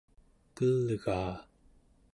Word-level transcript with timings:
kelgaa 0.55 1.33